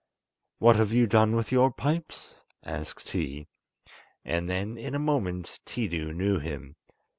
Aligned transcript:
"What 0.57 0.77
have 0.77 0.91
you 0.91 1.05
done 1.05 1.35
with 1.35 1.51
your 1.51 1.69
pipes?" 1.71 2.33
asked 2.63 3.09
he; 3.09 3.45
and 4.25 4.49
then 4.49 4.75
in 4.75 4.95
a 4.95 4.97
moment 4.97 5.59
Tiidu 5.67 6.11
knew 6.15 6.39
him. 6.39 6.75